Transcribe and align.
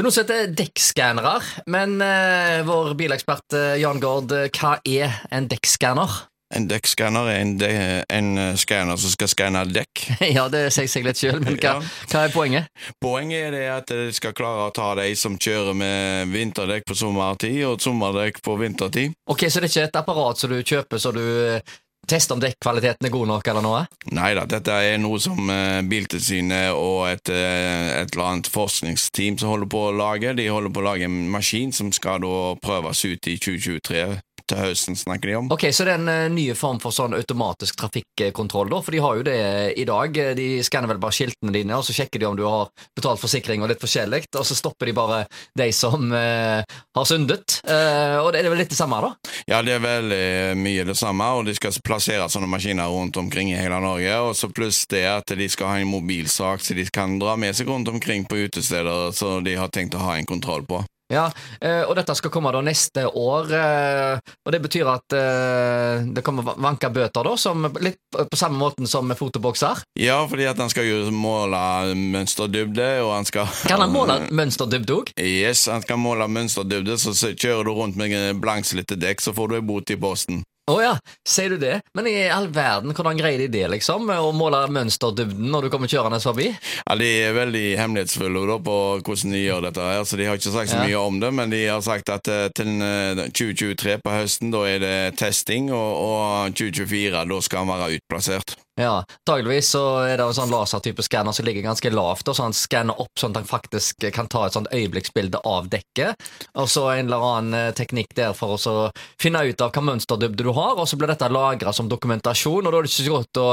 Det 0.00 0.02
er 0.02 0.06
noe 0.08 0.14
som 0.16 0.24
heter 0.24 0.52
dekkskannere, 0.56 1.32
men 1.68 1.98
eh, 2.00 2.62
vår 2.64 2.94
bilekspert 2.96 3.52
eh, 3.52 3.74
Jan 3.82 3.98
Gård, 4.00 4.32
eh, 4.32 4.46
hva 4.56 4.70
er 4.88 5.18
en 5.28 5.44
dekkskanner? 5.50 6.14
En 6.56 6.64
dekkskanner 6.70 7.28
er 7.28 7.40
en, 7.42 7.52
de, 7.60 7.68
en 8.08 8.30
eh, 8.40 8.54
skanner 8.56 8.96
som 8.96 9.12
skal 9.12 9.28
skanne 9.28 9.66
dekk. 9.68 10.06
ja, 10.38 10.46
det 10.48 10.62
sier 10.72 10.88
seg 10.88 11.04
litt 11.04 11.20
sjøl, 11.20 11.42
men 11.44 11.58
hva, 11.60 11.74
Ja. 11.74 11.92
hva 12.14 12.22
er 12.24 12.32
poenget? 12.32 12.72
Poenget 13.04 13.50
er 13.50 13.52
det 13.58 13.62
at 13.74 13.92
de 13.92 14.08
skal 14.16 14.32
klare 14.40 14.70
å 14.70 14.72
ta 14.80 14.88
de 15.02 15.10
som 15.20 15.36
kjører 15.36 15.76
med 15.76 16.32
vinterdekk 16.32 16.88
på 16.88 16.96
sommertid 16.96 17.60
og 17.68 17.84
sommerdekk 17.84 18.40
på 18.48 18.56
vintertid. 18.56 19.12
Ok, 19.28 19.50
Så 19.52 19.60
det 19.60 19.68
er 19.68 19.74
ikke 19.74 19.86
et 19.90 20.00
apparat 20.00 20.40
som 20.40 20.56
du 20.56 20.62
kjøper 20.64 21.04
så 21.04 21.12
du 21.12 21.20
eh, 21.28 21.76
tester 22.08 22.36
om 22.36 22.42
dekkvaliteten 22.42 23.06
er 23.06 23.12
god 23.14 23.28
nok, 23.30 23.50
eller 23.50 23.64
noe? 23.64 23.82
Nei 24.16 24.32
da, 24.38 24.46
dette 24.48 24.76
er 24.86 24.98
noe 25.02 25.20
som 25.22 25.50
eh, 25.52 25.80
Biltilsynet 25.86 26.72
og 26.74 27.06
et, 27.10 27.32
eh, 27.32 28.00
et 28.00 28.14
eller 28.14 28.26
annet 28.26 28.50
forskningsteam 28.50 29.38
som 29.40 29.52
holder 29.52 29.70
på 29.70 29.84
å 29.88 29.94
lage. 29.96 30.34
De 30.38 30.48
holder 30.50 30.74
på 30.74 30.82
å 30.82 30.88
lage 30.90 31.08
en 31.08 31.22
maskin 31.32 31.74
som 31.76 31.92
skal 31.94 32.22
da 32.24 32.54
prøves 32.62 33.04
ut 33.06 33.30
i 33.30 33.36
2023. 33.38 34.04
Til 34.50 34.58
høsten 34.58 34.98
snakker 34.98 35.30
de 35.30 35.36
om. 35.38 35.50
Ok, 35.54 35.68
Så 35.72 35.86
det 35.86 35.94
er 35.94 36.00
en 36.00 36.10
uh, 36.10 36.32
ny 36.32 36.48
form 36.58 36.80
for 36.82 36.94
sånn 36.94 37.14
automatisk 37.14 37.78
trafikkontroll, 37.80 38.70
da? 38.72 38.80
For 38.82 38.94
de 38.96 39.02
har 39.04 39.20
jo 39.20 39.26
det 39.26 39.38
i 39.78 39.86
dag. 39.88 40.20
De 40.36 40.48
skanner 40.66 40.90
vel 40.90 41.02
bare 41.02 41.14
skiltene 41.14 41.54
dine, 41.54 41.76
og 41.78 41.86
så 41.86 41.94
sjekker 41.96 42.22
de 42.22 42.28
om 42.28 42.38
du 42.38 42.44
har 42.48 42.70
betalt 42.96 43.22
forsikring 43.22 43.62
og 43.62 43.70
litt 43.70 43.82
forskjellig, 43.82 44.24
og 44.34 44.46
så 44.46 44.58
stopper 44.58 44.90
de 44.90 44.96
bare 44.96 45.22
de 45.58 45.70
som 45.76 46.10
uh, 46.10 46.60
har 46.66 47.08
syndet. 47.08 47.60
Uh, 47.62 48.18
og 48.24 48.32
det 48.34 48.42
er 48.42 48.50
vel 48.50 48.62
litt 48.64 48.74
det 48.74 48.80
samme, 48.80 49.00
da? 49.04 49.34
Ja, 49.50 49.62
det 49.66 49.76
er 49.76 49.84
veldig 49.84 50.24
mye 50.60 50.86
det 50.88 50.98
samme, 50.98 51.30
og 51.38 51.46
de 51.46 51.54
skal 51.56 51.78
plassere 51.86 52.28
sånne 52.32 52.50
maskiner 52.50 52.90
rundt 52.90 53.18
omkring 53.20 53.52
i 53.52 53.58
hele 53.58 53.80
Norge. 53.82 54.18
Og 54.26 54.34
så 54.38 54.50
pluss 54.52 54.82
det 54.90 55.06
at 55.10 55.30
de 55.36 55.48
skal 55.50 55.74
ha 55.74 55.80
en 55.80 55.90
mobilsak 55.90 56.64
så 56.64 56.74
de 56.74 56.86
kan 56.92 57.18
dra 57.20 57.36
med 57.40 57.56
seg 57.56 57.68
rundt 57.70 57.88
omkring 57.88 58.26
på 58.28 58.46
utesteder, 58.46 59.12
så 59.16 59.38
de 59.44 59.56
har 59.58 59.70
tenkt 59.72 59.96
å 59.96 60.02
ha 60.04 60.16
en 60.18 60.28
kontroll 60.28 60.66
på. 60.66 60.82
Ja, 61.10 61.24
eh, 61.60 61.82
og 61.88 61.96
dette 61.98 62.14
skal 62.14 62.30
komme 62.30 62.52
da 62.54 62.60
neste 62.62 63.02
år, 63.08 63.48
eh, 63.50 64.20
og 64.46 64.52
det 64.54 64.60
betyr 64.62 64.86
at 64.92 65.16
eh, 65.18 66.04
det 66.14 66.22
kommer 66.26 66.46
va- 66.46 66.54
vanka 66.56 66.90
bøter, 66.94 67.26
da, 67.26 67.32
som 67.36 67.66
litt 67.82 67.98
på 68.14 68.38
samme 68.38 68.58
måten 68.60 68.86
som 68.86 69.08
med 69.10 69.18
fotobokser. 69.18 69.82
Ja, 69.98 70.20
fordi 70.30 70.46
at 70.46 70.58
han 70.62 70.70
skal 70.70 70.86
jo 70.86 71.00
måle 71.14 71.58
mønsterdybde, 71.98 72.88
og 73.04 73.14
han 73.16 73.26
skal 73.28 73.50
Kan 73.66 73.82
han 73.82 73.92
måle 73.98 74.20
mønsterdybde 74.30 74.96
òg? 75.00 75.12
Yes, 75.18 75.66
han 75.70 75.82
skal 75.82 75.98
måle 75.98 76.28
mønsterdybde, 76.30 76.98
så 77.02 77.12
kjører 77.34 77.66
du 77.66 77.74
rundt 77.74 77.98
med 77.98 78.38
blankslitte 78.42 78.98
dekk, 79.00 79.20
så 79.24 79.34
får 79.34 79.50
du 79.50 79.58
ei 79.58 79.64
bot 79.66 79.90
i 79.90 79.98
posten. 80.00 80.44
Å 80.70 80.76
ja, 80.82 80.92
sier 81.26 81.50
du 81.54 81.58
det? 81.60 81.80
Men 81.96 82.06
i 82.06 82.14
all 82.30 82.46
verden, 82.54 82.92
hvordan 82.94 83.18
greier 83.18 83.42
de 83.42 83.48
det, 83.50 83.64
liksom? 83.72 84.06
Å 84.12 84.30
måle 84.36 84.60
mønsterdybden 84.70 85.48
når 85.50 85.66
du 85.66 85.70
kommer 85.72 85.90
kjørende 85.90 86.20
forbi? 86.22 86.50
Ja, 86.84 86.96
De 87.00 87.08
er 87.26 87.34
veldig 87.36 87.64
hemmelighetsfulle 87.80 88.44
da, 88.50 88.58
på 88.62 88.76
hvordan 89.06 89.34
de 89.34 89.42
gjør 89.42 89.66
dette, 89.68 89.88
her, 89.90 90.04
så 90.06 90.20
de 90.20 90.28
har 90.30 90.38
ikke 90.38 90.54
sagt 90.54 90.70
så 90.72 90.78
Ja. 90.80 90.86
mye 90.86 91.00
om 91.02 91.20
det. 91.22 91.32
Men 91.34 91.50
de 91.50 91.64
har 91.66 91.80
sagt 91.84 92.08
at 92.14 92.28
eh, 92.30 92.48
til 92.54 92.70
eh, 92.86 93.24
2023 93.34 93.98
på 94.04 94.14
høsten 94.14 94.52
da 94.54 94.64
er 94.70 94.78
det 94.84 94.96
testing, 95.20 95.72
og, 95.74 95.90
og 96.06 96.54
2024 96.60 97.24
da 97.34 97.40
skal 97.44 97.64
han 97.64 97.72
være 97.74 97.98
utplassert. 97.98 98.56
Ja, 98.78 99.04
Antakeligvis 99.26 99.68
så 99.70 99.82
er 100.06 100.16
det 100.16 100.24
en 100.24 100.34
sånn 100.36 100.52
lasertype 100.52 101.02
skanner 101.04 101.34
som 101.36 101.44
ligger 101.46 101.64
ganske 101.66 101.90
lavt, 101.92 102.28
og 102.30 102.36
så 102.36 102.46
han 102.46 102.54
skanner 102.56 103.00
opp 103.02 103.18
sånn 103.18 103.34
at 103.34 103.42
han 103.42 103.48
faktisk 103.48 104.06
kan 104.14 104.28
ta 104.30 104.46
et 104.46 104.56
sånt 104.56 104.70
øyeblikksbilde 104.72 105.42
av 105.46 105.68
dekket. 105.72 106.18
Og 106.58 106.68
så 106.70 106.86
en 106.94 107.10
eller 107.10 107.26
annen 107.26 107.56
eh, 107.58 107.72
teknikk 107.76 108.14
der 108.16 108.32
for 108.36 108.56
å 108.56 108.78
finne 109.20 109.42
ut 109.46 109.64
av 109.64 109.74
hva 109.74 109.84
mønsterdybde 109.90 110.46
du 110.46 110.52
har, 110.56 110.78
og 110.78 110.88
så 110.88 110.98
blir 110.98 111.12
dette 111.12 111.28
lagra 111.30 111.74
som 111.76 111.90
dokumentasjon, 111.90 112.66
og 112.66 112.72
da 112.72 112.80
er 112.80 112.86
det 112.86 112.92
ikke 112.92 113.06
så 113.06 113.16
godt 113.16 113.42
å 113.42 113.48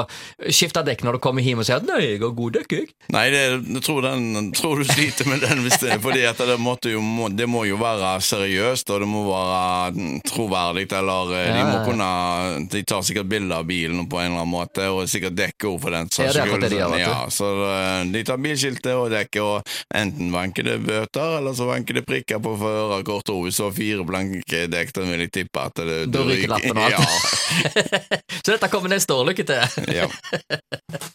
skifte 0.53 0.85
dekk 0.87 1.03
når 1.05 1.17
du 1.17 1.23
kommer 1.27 1.45
hjem 1.45 1.63
og 1.63 1.67
sier 1.67 1.81
at 1.81 1.87
'nei, 1.89 1.99
jeg 2.05 2.21
har 2.21 2.35
god 2.37 2.57
dekk', 2.59 2.77
jeg'. 2.77 2.93
Nei, 3.13 3.25
det, 3.33 3.43
jeg 3.73 3.83
tror, 3.83 4.01
den, 4.05 4.51
tror 4.55 4.79
du 4.79 4.87
sliter 4.87 5.29
med 5.29 5.43
den, 5.43 5.63
hvis 5.65 5.81
det, 5.83 5.99
fordi 6.03 6.23
at 6.29 6.39
det, 6.39 6.57
måtte 6.61 6.93
jo, 6.93 7.01
må, 7.01 7.29
det 7.33 7.49
må 7.49 7.65
jo 7.67 7.81
være 7.81 8.15
seriøst, 8.23 8.93
og 8.93 9.03
det 9.03 9.09
må 9.11 9.25
være 9.27 9.97
mm, 9.97 10.15
troverdig, 10.29 10.87
eller 11.01 11.35
eh, 11.41 11.51
de 11.57 11.67
må 11.67 11.83
kunne 11.87 12.07
De 12.71 12.83
tar 12.87 13.03
sikkert 13.05 13.27
bilde 13.29 13.55
av 13.55 13.67
bilen 13.67 14.07
på 14.07 14.19
en 14.21 14.31
eller 14.31 14.45
annen 14.45 14.53
måte, 14.53 14.87
og 14.87 15.06
sikkert 15.11 15.35
dekker 15.37 15.69
også 15.71 15.81
for 15.85 15.95
den 15.95 16.09
saks 16.11 16.35
Ja, 16.37 16.45
det 16.45 16.69
skyld. 16.71 16.91
det. 16.93 16.99
Ja, 17.01 17.17
så 17.33 17.49
eh, 17.67 18.01
de 18.13 18.23
tar 18.27 18.41
bilskiltet 18.43 18.93
og 18.93 19.09
dekket, 19.13 19.41
og 19.41 19.97
enten 19.97 20.31
vanker 20.33 20.67
det 20.67 20.77
bøter, 20.85 21.37
eller 21.39 21.57
så 21.57 21.67
vanker 21.69 21.99
det 21.99 22.05
prikker 22.07 22.41
på 22.43 22.55
førerkortet. 22.61 23.33
Hvis 23.47 23.59
du 23.59 23.65
har 23.67 23.75
fire 23.75 24.05
blanke 24.07 24.65
dekk, 24.71 24.93
da 24.97 25.07
vil 25.07 25.25
jeg 25.25 25.33
tippe 25.41 25.65
at 25.67 25.83
det 25.83 25.99
Da 26.13 26.23
ryker 26.27 26.53
lappen 26.53 26.77
og 26.77 26.83
alt. 26.87 26.97
Ja. 26.97 28.21
så 28.43 28.53
dette 28.55 28.71
kommer 28.73 28.93
neste 28.93 29.13
år, 29.15 29.31
lykke 29.31 29.47
til! 29.47 29.93
ja. 29.97 30.07